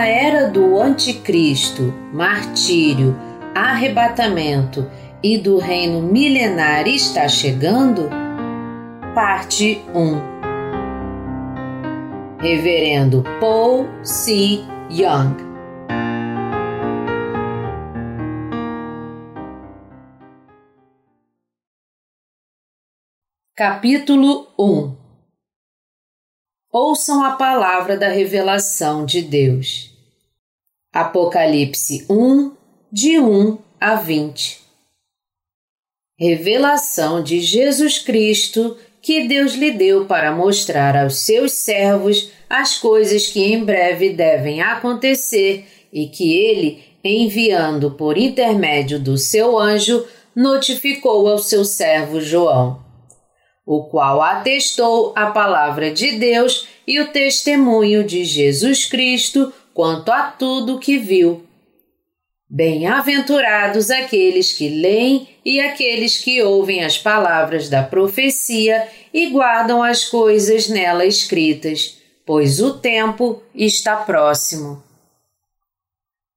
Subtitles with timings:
[0.00, 3.14] A era do anticristo, martírio,
[3.54, 4.90] arrebatamento
[5.22, 8.08] e do reino milenar está chegando?
[9.14, 10.22] Parte 1
[12.40, 14.60] Reverendo Paul C.
[14.90, 15.36] Young
[23.54, 24.96] Capítulo 1
[26.72, 29.89] Ouçam a palavra da revelação de Deus.
[30.92, 32.50] Apocalipse 1,
[32.90, 34.58] de 1 a 20.
[36.18, 43.28] Revelação de Jesus Cristo que Deus lhe deu para mostrar aos seus servos as coisas
[43.28, 50.04] que em breve devem acontecer e que ele, enviando por intermédio do seu anjo,
[50.34, 52.90] notificou ao seu servo João
[53.72, 60.22] o qual atestou a palavra de Deus e o testemunho de Jesus Cristo quanto a
[60.22, 61.46] tudo que viu.
[62.48, 70.04] Bem-aventurados aqueles que leem e aqueles que ouvem as palavras da profecia e guardam as
[70.04, 74.82] coisas nela escritas, pois o tempo está próximo.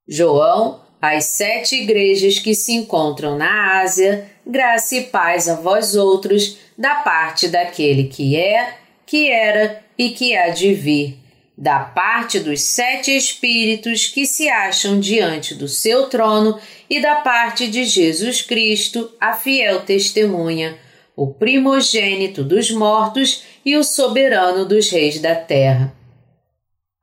[0.08, 6.58] João, às sete igrejas que se encontram na Ásia, graça e paz a vós outros
[6.78, 11.23] da parte daquele que é, que era e que há de vir,
[11.58, 16.60] da parte dos sete Espíritos que se acham diante do seu trono
[16.90, 20.78] e da parte de Jesus Cristo, a fiel testemunha,
[21.16, 25.94] o primogênito dos mortos e o soberano dos reis da terra.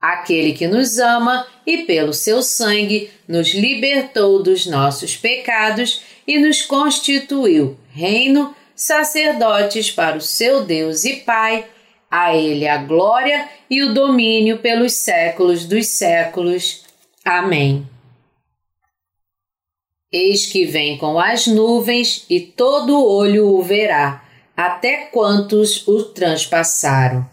[0.01, 6.63] Aquele que nos ama e pelo seu sangue nos libertou dos nossos pecados e nos
[6.63, 11.67] constituiu reino sacerdotes para o seu Deus e Pai,
[12.11, 16.85] a Ele a glória e o domínio pelos séculos dos séculos.
[17.25, 17.87] Amém.
[20.13, 24.25] Eis que vem com as nuvens, e todo olho o verá,
[24.57, 27.25] até quantos o transpassaram.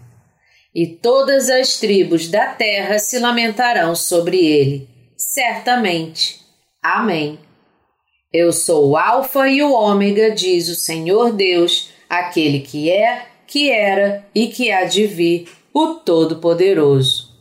[0.75, 4.87] E todas as tribos da terra se lamentarão sobre ele,
[5.17, 6.39] certamente.
[6.83, 7.39] Amém.
[8.31, 13.71] Eu sou o Alfa e o Ômega, diz o Senhor Deus, aquele que é, que
[13.71, 17.35] era e que há de vir, o Todo-Poderoso.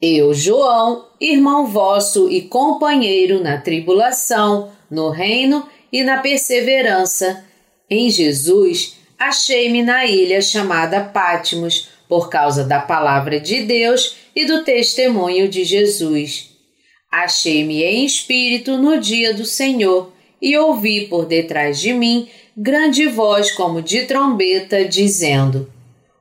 [0.00, 7.44] Eu, João, irmão vosso e companheiro na tribulação, no reino e na perseverança,
[7.88, 14.64] em Jesus, achei-me na ilha chamada Pátimos, por causa da palavra de Deus e do
[14.64, 16.52] testemunho de Jesus
[17.12, 22.26] Achei-me em espírito no dia do Senhor e ouvi por detrás de mim
[22.56, 25.72] grande voz como de trombeta, dizendo: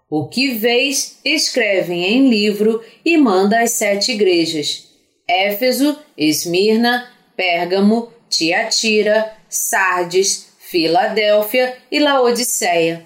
[0.09, 4.90] O que vês, escreve em livro e manda às sete igrejas:
[5.28, 13.06] Éfeso, Esmirna, Pérgamo, Tiatira, Sardes, Filadélfia e Laodiceia.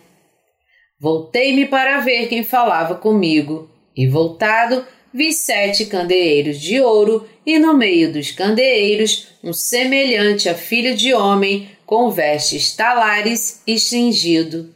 [0.99, 7.73] Voltei-me para ver quem falava comigo, e voltado, vi sete candeeiros de ouro, e no
[7.73, 14.73] meio dos candeeiros um semelhante a filho de homem, com vestes talares e cingido,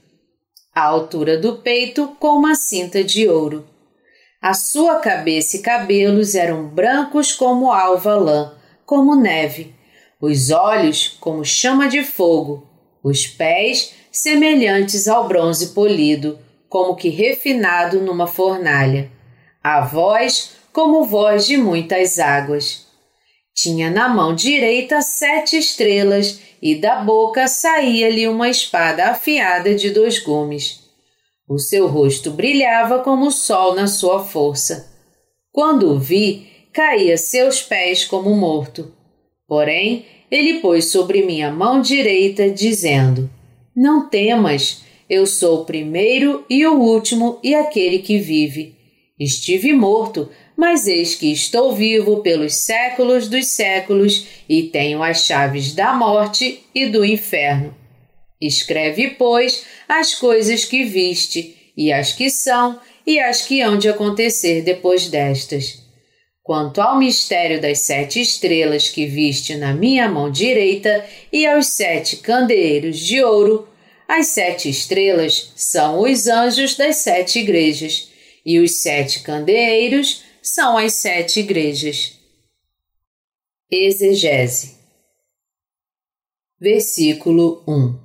[0.74, 3.68] à altura do peito com uma cinta de ouro.
[4.42, 8.54] A sua cabeça e cabelos eram brancos como alva lã,
[8.86, 9.76] como neve,
[10.22, 12.68] os olhos como chama de fogo,
[13.04, 19.12] os pés semelhantes ao bronze polido, como que refinado numa fornalha
[19.64, 22.88] a voz como voz de muitas águas.
[23.62, 30.18] Tinha na mão direita sete estrelas e da boca saía-lhe uma espada afiada de dois
[30.18, 30.80] gumes.
[31.46, 34.90] O seu rosto brilhava como o sol na sua força.
[35.52, 38.94] Quando o vi, caí a seus pés como morto.
[39.46, 43.30] Porém, ele pôs sobre minha mão direita, dizendo:
[43.76, 48.80] Não temas, eu sou o primeiro e o último e aquele que vive.
[49.20, 55.72] Estive morto, mas eis que estou vivo pelos séculos dos séculos e tenho as chaves
[55.72, 57.74] da morte e do inferno.
[58.42, 62.78] Escreve, pois, as coisas que viste, e as que são,
[63.08, 65.82] e as que hão de acontecer depois destas.
[66.44, 72.18] Quanto ao mistério das sete estrelas que viste na minha mão direita e aos sete
[72.18, 73.66] candeeiros de ouro,
[74.06, 78.10] as sete estrelas são os anjos das sete igrejas
[78.46, 82.18] e os sete candeeiros são as sete igrejas.
[83.72, 84.80] Exegese
[86.60, 88.00] Versículo 1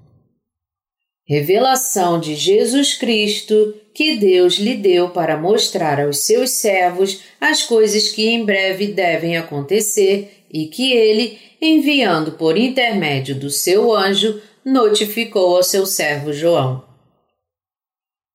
[1.26, 8.08] Revelação de Jesus Cristo que Deus lhe deu para mostrar aos seus servos as coisas
[8.08, 15.56] que em breve devem acontecer e que ele, enviando por intermédio do seu anjo, notificou
[15.56, 16.93] ao seu servo João.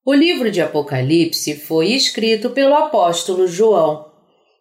[0.06, 4.10] O livro de Apocalipse foi escrito pelo apóstolo João,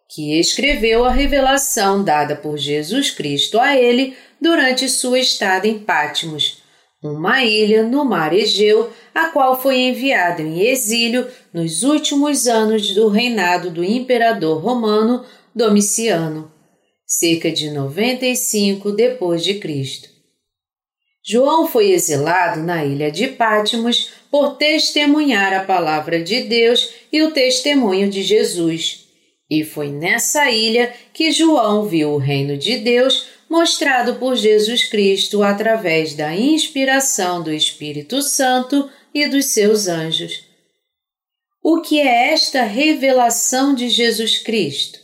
[0.09, 6.61] que escreveu a revelação dada por Jesus Cristo a ele durante sua estada em Pátimos,
[7.01, 13.07] uma ilha no mar Egeu, a qual foi enviado em exílio nos últimos anos do
[13.07, 15.23] reinado do imperador romano
[15.55, 16.51] Domiciano,
[17.05, 20.09] cerca de 95 depois de Cristo.
[21.25, 27.31] João foi exilado na ilha de Pátimos por testemunhar a palavra de Deus e o
[27.31, 29.07] testemunho de Jesus.
[29.49, 35.41] E foi nessa ilha que João viu o reino de Deus mostrado por Jesus Cristo
[35.41, 40.43] através da inspiração do Espírito Santo e dos seus anjos.
[41.63, 44.99] O que é esta revelação de Jesus Cristo?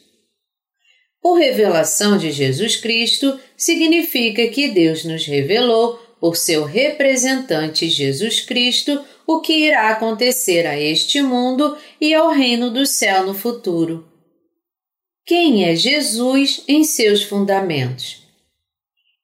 [1.21, 9.03] Por revelação de Jesus Cristo significa que Deus nos revelou, por seu representante Jesus Cristo,
[9.27, 14.07] o que irá acontecer a este mundo e ao reino do céu no futuro.
[15.25, 18.23] Quem é Jesus em seus fundamentos?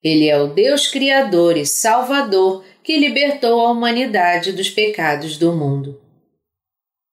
[0.03, 6.01] Ele é o Deus Criador e Salvador que libertou a humanidade dos pecados do mundo.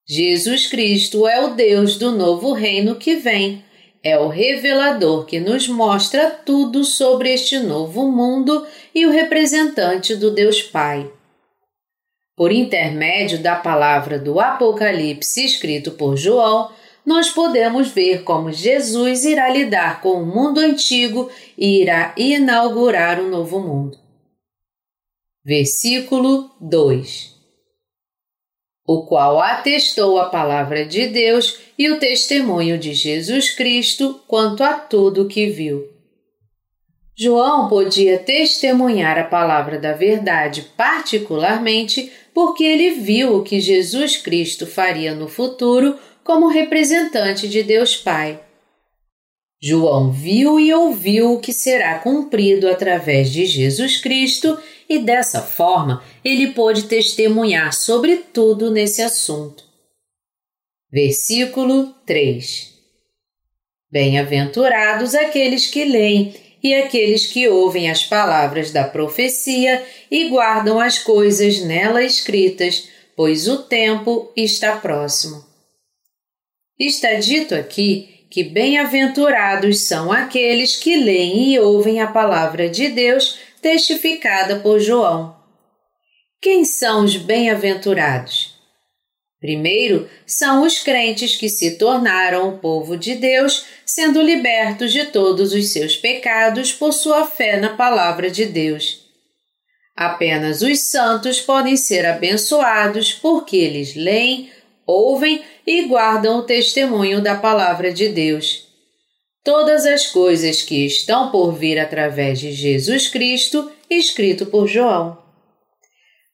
[0.07, 3.63] Jesus Cristo é o Deus do novo reino que vem,
[4.01, 8.65] é o revelador que nos mostra tudo sobre este novo mundo
[8.95, 11.11] e o representante do Deus Pai.
[12.39, 16.71] Por intermédio da palavra do Apocalipse escrito por João,
[17.05, 23.27] nós podemos ver como Jesus irá lidar com o mundo antigo e irá inaugurar um
[23.27, 23.97] novo mundo.
[25.43, 27.35] Versículo 2
[28.87, 34.75] O qual atestou a palavra de Deus e o testemunho de Jesus Cristo quanto a
[34.75, 35.89] tudo que viu.
[37.21, 44.65] João podia testemunhar a palavra da verdade, particularmente porque ele viu o que Jesus Cristo
[44.65, 48.39] faria no futuro como representante de Deus Pai.
[49.61, 56.03] João viu e ouviu o que será cumprido através de Jesus Cristo e dessa forma
[56.23, 59.63] ele pôde testemunhar sobre tudo nesse assunto.
[60.91, 62.73] Versículo 3
[63.91, 70.99] Bem-aventurados aqueles que leem e aqueles que ouvem as palavras da profecia e guardam as
[70.99, 75.45] coisas nela escritas, pois o tempo está próximo.
[76.77, 83.39] Está dito aqui que bem-aventurados são aqueles que leem e ouvem a palavra de Deus
[83.61, 85.35] testificada por João.
[86.41, 88.58] Quem são os bem-aventurados?
[89.39, 95.53] Primeiro, são os crentes que se tornaram o povo de Deus, sendo libertos de todos
[95.53, 99.07] os seus pecados por sua fé na palavra de Deus.
[99.95, 104.49] Apenas os santos podem ser abençoados porque eles leem,
[104.85, 108.67] ouvem e guardam o testemunho da palavra de Deus.
[109.43, 115.18] Todas as coisas que estão por vir através de Jesus Cristo, escrito por João.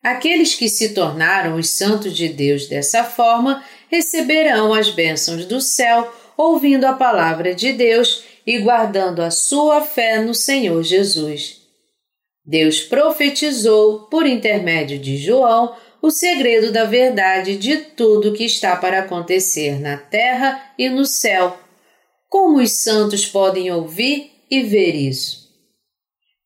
[0.06, 6.14] Aqueles que se tornaram os santos de Deus dessa forma receberão as bênçãos do céu,
[6.38, 11.60] ouvindo a palavra de Deus e guardando a sua fé no Senhor Jesus.
[12.46, 19.00] Deus profetizou, por intermédio de João, o segredo da verdade de tudo que está para
[19.00, 21.58] acontecer na terra e no céu.
[22.30, 25.45] Como os santos podem ouvir e ver isso?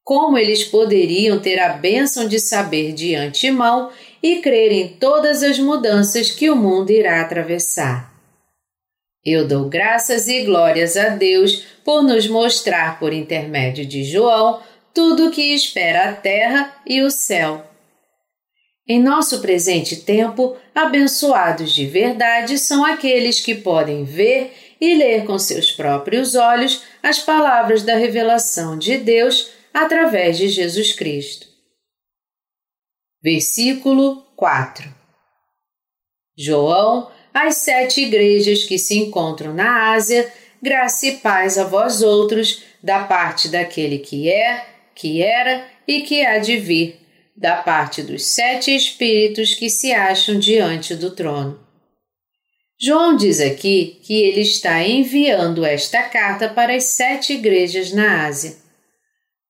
[0.10, 3.92] Como eles poderiam ter a bênção de saber de antemão
[4.24, 8.12] e crer em todas as mudanças que o mundo irá atravessar.
[9.24, 14.60] Eu dou graças e glórias a Deus por nos mostrar, por intermédio de João,
[14.96, 17.64] tudo o que espera a terra e o céu.
[18.88, 25.38] Em nosso presente tempo, abençoados de verdade são aqueles que podem ver e ler com
[25.38, 31.48] seus próprios olhos as palavras da revelação de Deus através de Jesus Cristo.
[33.22, 35.00] Versículo 4
[36.38, 40.32] João, às sete igrejas que se encontram na Ásia,
[40.62, 46.26] graça e paz a vós outros, da parte daquele que é, que era e que
[46.26, 47.00] há de vir,
[47.36, 51.60] da parte dos sete espíritos que se acham diante do trono.
[52.82, 58.56] João diz aqui que ele está enviando esta carta para as sete igrejas na Ásia.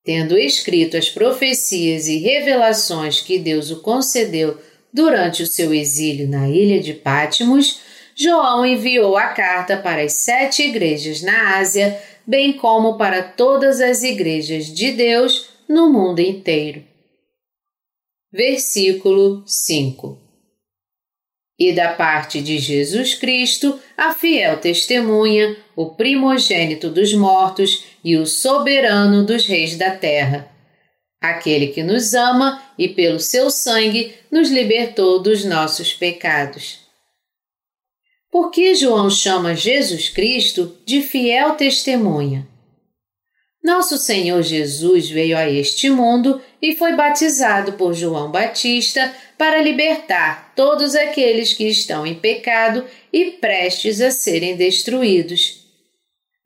[0.02, 4.58] Tendo escrito as profecias e revelações que Deus o concedeu
[4.92, 7.80] durante o seu exílio na ilha de Pátimos,
[8.14, 14.02] João enviou a carta para as sete igrejas na Ásia, bem como para todas as
[14.02, 16.82] igrejas de Deus no mundo inteiro.
[18.32, 20.29] Versículo 5
[21.60, 28.24] E da parte de Jesus Cristo, a fiel testemunha, o primogênito dos mortos e o
[28.24, 30.50] soberano dos reis da terra.
[31.20, 36.78] Aquele que nos ama e pelo seu sangue nos libertou dos nossos pecados.
[38.30, 42.48] Por que João chama Jesus Cristo de fiel testemunha?
[43.62, 50.52] Nosso Senhor Jesus veio a este mundo e foi batizado por João Batista para libertar
[50.54, 55.64] todos aqueles que estão em pecado e prestes a serem destruídos.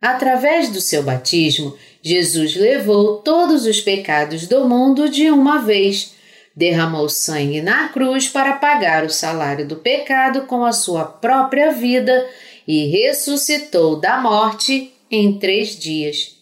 [0.00, 6.14] Através do seu batismo, Jesus levou todos os pecados do mundo de uma vez,
[6.54, 12.24] derramou sangue na cruz para pagar o salário do pecado com a sua própria vida
[12.64, 16.34] e ressuscitou da morte em três dias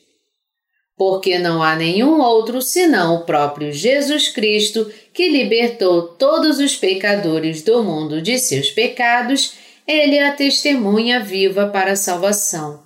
[0.97, 7.62] porque não há nenhum outro senão o próprio Jesus Cristo que libertou todos os pecadores
[7.62, 9.54] do mundo de seus pecados,
[9.87, 12.83] ele é a testemunha viva para a salvação.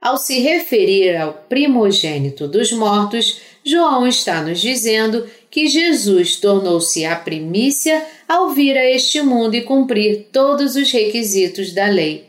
[0.00, 7.16] Ao se referir ao primogênito dos mortos, João está nos dizendo que Jesus tornou-se a
[7.16, 12.28] primícia ao vir a este mundo e cumprir todos os requisitos da lei,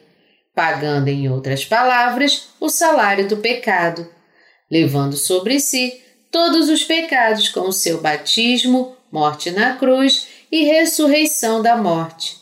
[0.56, 4.08] pagando, em outras palavras, o salário do pecado
[4.70, 11.62] levando sobre si todos os pecados com o seu batismo, morte na cruz e ressurreição
[11.62, 12.38] da morte.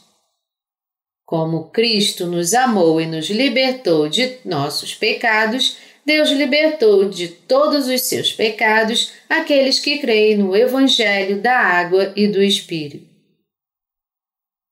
[1.26, 8.02] Como Cristo nos amou e nos libertou de nossos pecados, Deus libertou de todos os
[8.02, 13.08] seus pecados aqueles que creem no Evangelho da Água e do Espírito.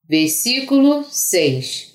[0.07, 1.93] Versículo 6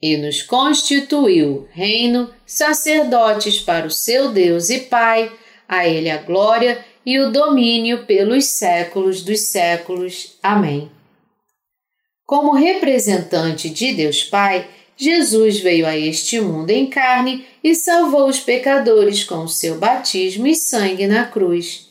[0.00, 5.30] e nos constituiu reino, sacerdotes para o seu Deus e Pai,
[5.68, 10.38] a Ele a glória e o domínio pelos séculos dos séculos.
[10.42, 10.90] Amém.
[12.26, 18.40] Como representante de Deus Pai, Jesus veio a este mundo em carne e salvou os
[18.40, 21.88] pecadores com o seu batismo e sangue na cruz.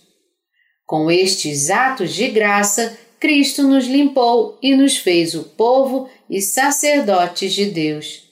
[0.86, 7.54] Com estes atos de graça, Cristo nos limpou e nos fez o povo e sacerdotes
[7.54, 8.24] de Deus.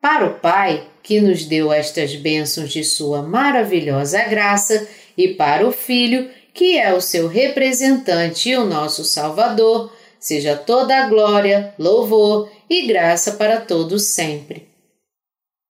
[0.00, 5.72] Para o Pai, que nos deu estas bênçãos de Sua maravilhosa graça, e para o
[5.72, 12.50] Filho, que é o seu representante e o nosso Salvador, seja toda a glória, louvor
[12.68, 14.68] e graça para todos sempre.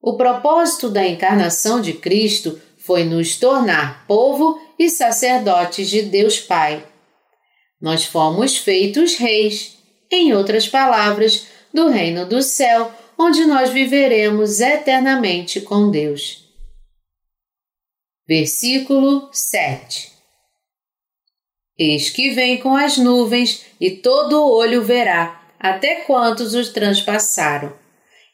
[0.01, 6.85] O propósito da encarnação de Cristo foi nos tornar povo e sacerdotes de Deus Pai.
[7.81, 9.79] Nós fomos feitos reis,
[10.11, 16.45] em outras palavras, do reino do céu, onde nós viveremos eternamente com Deus.
[18.27, 20.13] Versículo 7
[21.79, 27.73] Eis que vem com as nuvens, e todo olho verá, até quantos os transpassaram,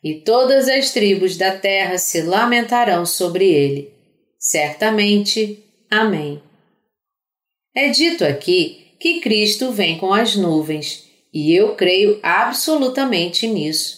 [0.03, 3.93] e todas as tribos da terra se lamentarão sobre ele.
[4.39, 5.65] Certamente.
[5.91, 6.43] Amém.
[7.75, 13.98] É dito aqui que Cristo vem com as nuvens e eu creio absolutamente nisso.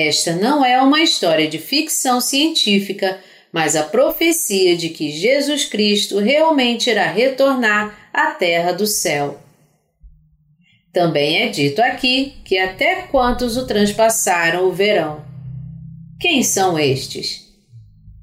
[0.00, 3.18] Esta não é uma história de ficção científica,
[3.52, 9.40] mas a profecia de que Jesus Cristo realmente irá retornar à terra do céu.
[10.92, 15.24] Também é dito aqui que até quantos o transpassaram o verão.
[16.20, 17.48] Quem são estes?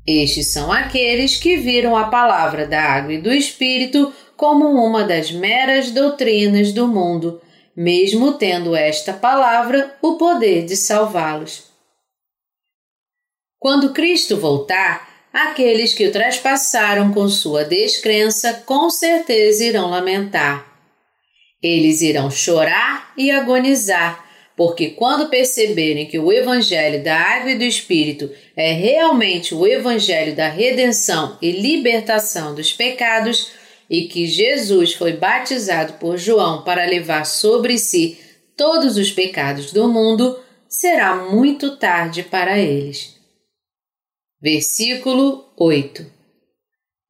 [0.08, 5.30] Estes são aqueles que viram a palavra da água e do Espírito como uma das
[5.30, 7.42] meras doutrinas do mundo
[7.76, 11.66] mesmo tendo esta palavra o poder de salvá-los.
[13.60, 20.66] Quando Cristo voltar, aqueles que o traspassaram com sua descrença com certeza irão lamentar.
[21.62, 24.24] Eles irão chorar e agonizar,
[24.56, 30.36] porque quando perceberem que o Evangelho da Água e do Espírito é realmente o Evangelho
[30.36, 33.52] da redenção e libertação dos pecados,
[33.90, 38.18] e que Jesus foi batizado por João para levar sobre si
[38.56, 43.16] todos os pecados do mundo, será muito tarde para eles.
[44.42, 46.06] Versículo 8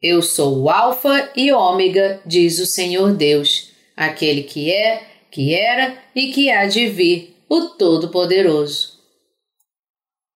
[0.02, 5.98] Eu sou o Alfa e Ômega, diz o Senhor Deus, aquele que é, que era
[6.16, 8.96] e que há de vir, o Todo-Poderoso.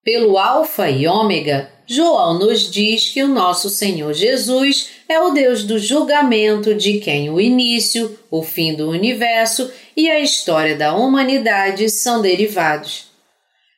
[0.04, 5.64] Pelo Alfa e Ômega, João nos diz que o nosso Senhor Jesus é o Deus
[5.64, 11.90] do julgamento de quem o início, o fim do universo e a história da humanidade
[11.90, 13.08] são derivados.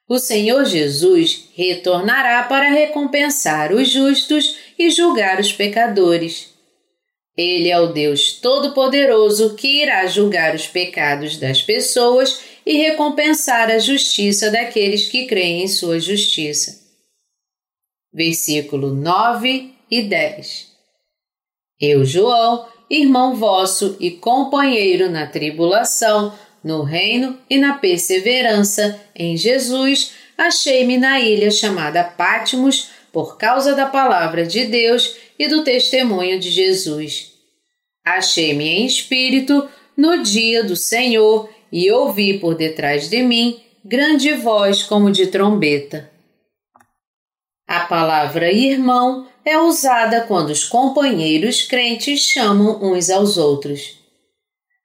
[0.10, 6.50] O Senhor Jesus retornará para recompensar os justos e julgar os pecadores.
[7.38, 13.80] Ele é o Deus Todo-Poderoso que irá julgar os pecados das pessoas e recompensar a
[13.80, 16.81] justiça daqueles que creem em sua justiça.
[18.14, 20.68] Versículo 9 e 10
[21.80, 30.14] Eu, João, irmão vosso e companheiro na tribulação, no reino e na perseverança em Jesus,
[30.38, 36.50] achei-me na ilha chamada Pátimos por causa da palavra de Deus e do testemunho de
[36.50, 37.32] Jesus.
[38.06, 44.84] Achei-me em espírito no dia do Senhor e ouvi por detrás de mim grande voz
[44.84, 46.11] como de trombeta.
[47.72, 53.98] A palavra irmão é usada quando os companheiros crentes chamam uns aos outros.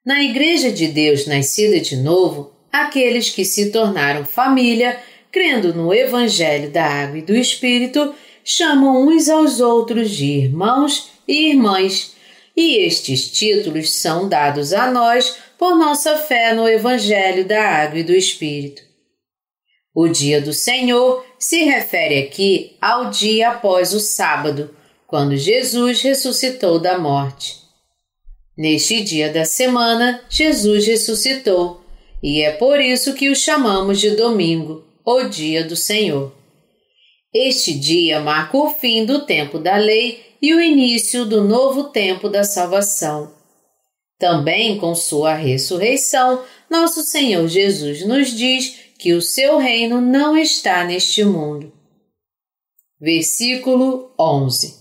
[0.05, 4.97] Na Igreja de Deus nascida de novo, aqueles que se tornaram família,
[5.29, 11.49] crendo no Evangelho da Água e do Espírito, chamam uns aos outros de irmãos e
[11.49, 12.15] irmãs,
[12.55, 18.03] e estes títulos são dados a nós por nossa fé no Evangelho da Água e
[18.03, 18.81] do Espírito.
[19.93, 24.75] O dia do Senhor se refere aqui ao dia após o sábado,
[25.05, 27.57] quando Jesus ressuscitou da morte.
[28.57, 31.81] Neste dia da semana, Jesus ressuscitou,
[32.21, 36.35] e é por isso que o chamamos de domingo, o dia do Senhor.
[37.33, 42.29] Este dia marca o fim do tempo da lei e o início do novo tempo
[42.29, 43.31] da salvação.
[44.17, 50.83] Também com sua ressurreição, nosso Senhor Jesus nos diz que o seu reino não está
[50.83, 51.71] neste mundo.
[52.99, 54.75] Versículo 11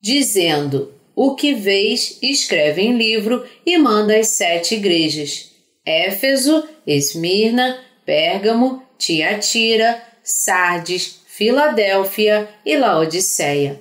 [0.00, 5.50] Dizendo: O que vês, escreve em livro e manda às sete igrejas:
[5.86, 13.80] Éfeso, Esmirna, Pérgamo, Tiatira, Sardes, Filadélfia e Laodiceia.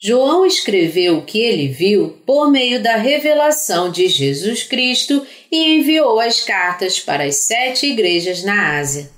[0.00, 6.20] João escreveu o que ele viu por meio da revelação de Jesus Cristo e enviou
[6.20, 9.10] as cartas para as sete igrejas na Ásia.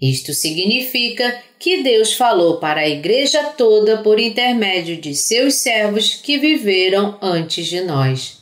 [0.00, 6.38] Isto significa que Deus falou para a igreja toda por intermédio de seus servos que
[6.38, 8.38] viveram antes de nós.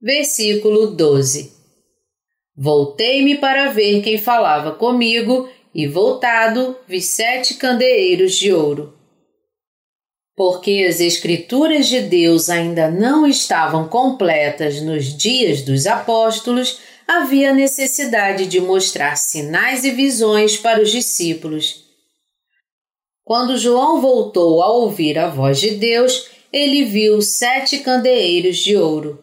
[0.00, 1.52] Versículo 12
[2.54, 8.99] Voltei-me para ver quem falava comigo, e voltado vi sete candeeiros de ouro
[10.40, 18.46] porque as Escrituras de Deus ainda não estavam completas nos dias dos apóstolos, havia necessidade
[18.46, 21.84] de mostrar sinais e visões para os discípulos.
[23.22, 29.22] Quando João voltou a ouvir a voz de Deus, ele viu sete candeeiros de ouro.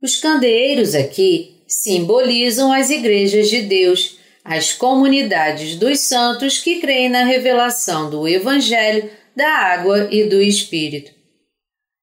[0.00, 7.24] Os candeeiros aqui simbolizam as igrejas de Deus, as comunidades dos santos que creem na
[7.24, 9.10] revelação do Evangelho
[9.40, 11.12] da água e do Espírito.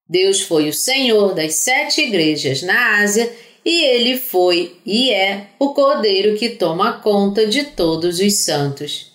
[0.08, 3.32] Deus foi o Senhor das sete igrejas na Ásia
[3.64, 9.12] e ele foi e é o Cordeiro que toma conta de todos os santos.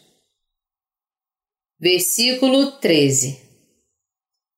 [1.77, 3.41] Versículo 13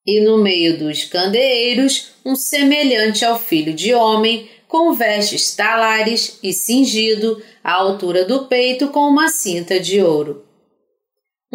[0.05, 6.53] E no meio dos candeeiros, um semelhante ao filho de homem, com vestes talares e
[6.53, 10.44] cingido à altura do peito com uma cinta de ouro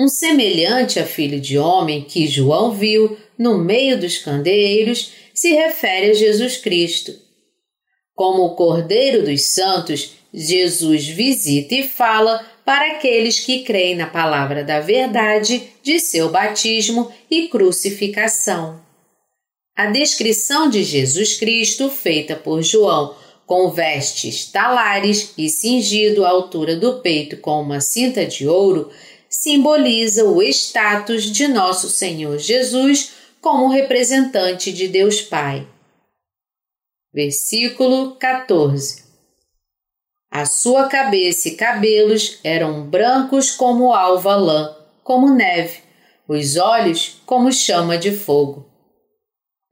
[0.00, 6.12] um semelhante a filho de homem que João viu no meio dos candeeiros, se refere
[6.12, 7.12] a Jesus Cristo.
[8.14, 14.64] Como o Cordeiro dos Santos, Jesus visita e fala para aqueles que creem na palavra
[14.64, 18.80] da verdade de seu batismo e crucificação.
[19.76, 23.14] A descrição de Jesus Cristo, feita por João,
[23.50, 28.90] com vestes talares e cingido à altura do peito com uma cinta de ouro,
[29.30, 35.68] simboliza o status de nosso Senhor Jesus como representante de Deus Pai.
[37.14, 39.04] Versículo 14
[40.28, 45.78] A sua cabeça e cabelos eram brancos como alva lã, como neve,
[46.26, 48.68] os olhos como chama de fogo.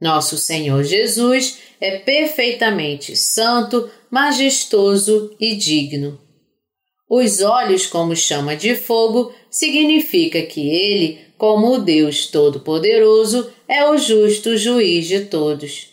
[0.01, 6.28] Nosso Senhor Jesus é perfeitamente santo, majestoso e digno.
[7.09, 13.97] Os olhos como chama de fogo significa que ele, como o Deus Todo-Poderoso, é o
[13.97, 15.89] justo juiz de todos.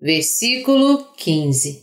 [0.00, 1.82] Versículo 15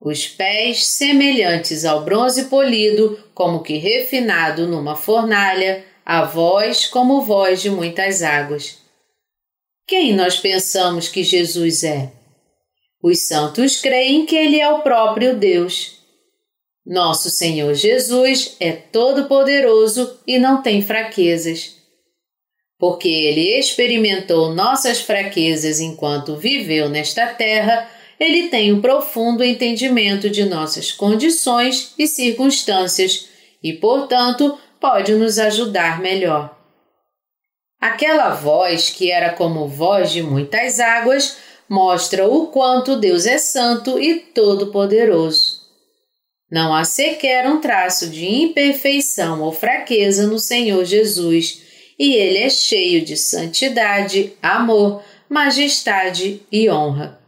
[0.00, 7.60] Os pés semelhantes ao bronze polido, como que refinado numa fornalha, a voz como voz
[7.60, 8.78] de muitas águas.
[9.86, 12.10] Quem nós pensamos que Jesus é?
[13.02, 15.97] Os santos creem que Ele é o próprio Deus.
[16.88, 21.76] Nosso Senhor Jesus é todo-poderoso e não tem fraquezas.
[22.78, 27.86] Porque Ele experimentou nossas fraquezas enquanto viveu nesta terra,
[28.18, 33.28] Ele tem um profundo entendimento de nossas condições e circunstâncias
[33.62, 36.56] e, portanto, pode nos ajudar melhor.
[37.78, 41.36] Aquela voz, que era como voz de muitas águas,
[41.68, 45.67] mostra o quanto Deus é santo e todo-poderoso.
[46.50, 51.62] Não há sequer um traço de imperfeição ou fraqueza no Senhor Jesus,
[51.98, 57.20] e ele é cheio de santidade, amor, majestade e honra.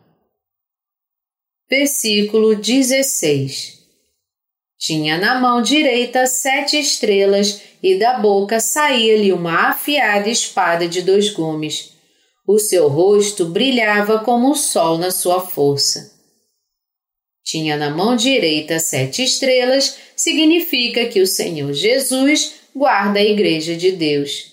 [1.69, 3.79] Versículo 16
[4.79, 11.31] Tinha na mão direita sete estrelas, e da boca saía-lhe uma afiada espada de dois
[11.31, 11.99] gumes
[12.53, 16.20] o seu rosto brilhava como o sol na sua força.
[17.45, 23.93] Tinha na mão direita sete estrelas, significa que o Senhor Jesus guarda a Igreja de
[23.93, 24.51] Deus.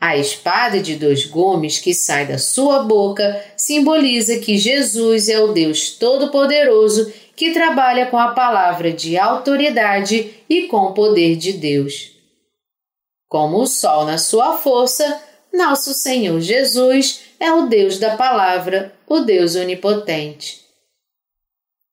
[0.00, 5.52] A espada de dois gumes que sai da sua boca simboliza que Jesus é o
[5.52, 12.12] Deus Todo-Poderoso que trabalha com a palavra de autoridade e com o poder de Deus.
[13.28, 19.20] Como o sol na sua força, nosso Senhor Jesus é o Deus da palavra, o
[19.20, 20.60] Deus onipotente.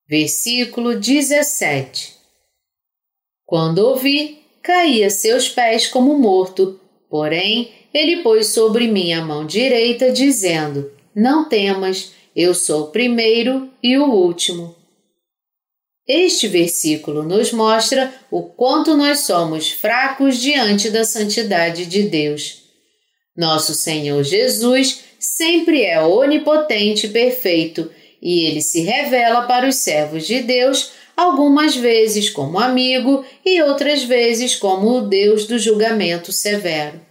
[0.10, 2.14] Versículo 17
[3.46, 9.46] Quando ouvi, caí a seus pés como morto, porém ele pôs sobre mim a mão
[9.46, 14.78] direita, dizendo: Não temas, eu sou o primeiro e o último.
[16.08, 22.64] Este versículo nos mostra o quanto nós somos fracos diante da santidade de Deus.
[23.36, 30.26] Nosso Senhor Jesus sempre é onipotente e perfeito e ele se revela para os servos
[30.26, 37.02] de Deus algumas vezes como amigo e outras vezes como o Deus do julgamento severo.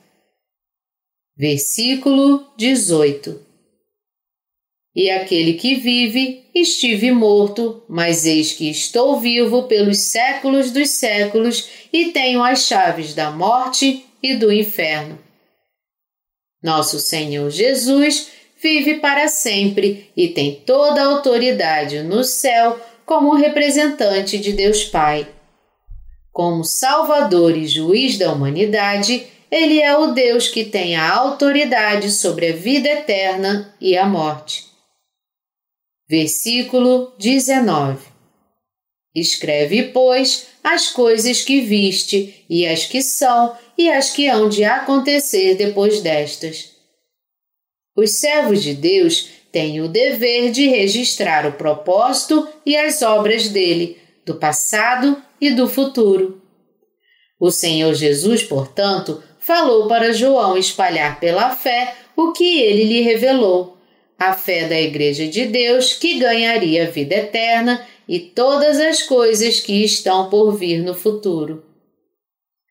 [1.37, 3.45] Versículo 18
[4.95, 11.69] E aquele que vive, estive morto, mas eis que estou vivo pelos séculos dos séculos
[11.93, 15.19] e tenho as chaves da morte e do inferno.
[16.63, 18.31] Nosso Senhor Jesus
[18.67, 25.29] vive para sempre e tem toda a autoridade no céu como representante de Deus Pai.
[26.33, 32.49] Como Salvador e juiz da humanidade, ele é o Deus que tem a autoridade sobre
[32.49, 34.65] a vida eterna e a morte.
[36.09, 38.05] Versículo 19
[39.15, 44.65] Escreve, pois, as coisas que viste, e as que são, e as que hão de
[44.65, 46.76] acontecer depois destas.
[47.97, 53.97] Os servos de Deus têm o dever de registrar o propósito e as obras dele,
[54.25, 56.43] do passado e do futuro.
[57.41, 63.77] O Senhor Jesus, portanto, falou para João espalhar pela fé o que ele lhe revelou,
[64.19, 69.85] a fé da Igreja de Deus que ganharia vida eterna e todas as coisas que
[69.85, 71.65] estão por vir no futuro.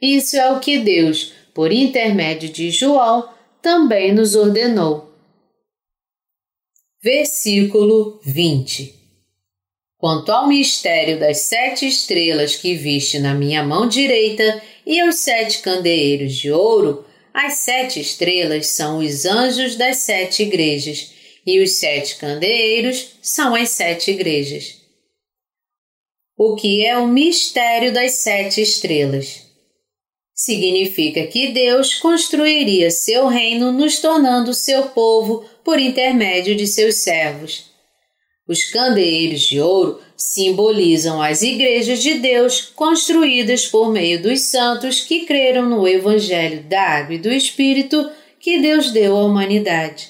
[0.01, 3.29] Isso é o que Deus, por intermédio de João,
[3.61, 5.04] também nos ordenou.
[7.05, 8.95] Versículo 20
[9.95, 15.59] Quanto ao mistério das sete estrelas que viste na minha mão direita e os sete
[15.59, 21.13] candeeiros de ouro, as sete estrelas são os anjos das sete igrejas,
[21.45, 24.81] e os sete candeeiros são as sete igrejas.
[26.35, 29.44] O que é o mistério das sete estrelas?
[30.35, 37.73] Significa que Deus construiria seu reino nos tornando seu povo por intermédio de seus servos.
[38.45, 45.25] Os candeeiros de ouro simbolizam as igrejas de Deus construídas por meio dos santos que
[45.25, 50.09] creram no Evangelho da Água e do Espírito que Deus deu à humanidade.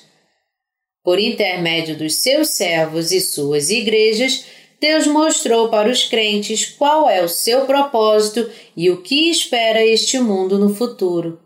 [1.03, 4.43] Por intermédio dos seus servos e suas igrejas,
[4.79, 10.19] Deus mostrou para os crentes qual é o seu propósito e o que espera este
[10.19, 11.39] mundo no futuro.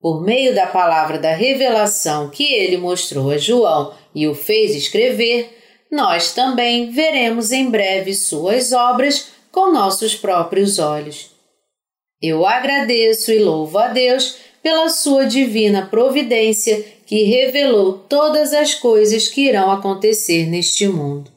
[0.00, 5.58] Por meio da palavra da revelação que ele mostrou a João e o fez escrever,
[5.90, 11.30] nós também veremos em breve suas obras com nossos próprios olhos.
[12.20, 19.28] Eu agradeço e louvo a Deus pela sua divina providência que revelou todas as coisas
[19.28, 21.33] que irão acontecer neste mundo.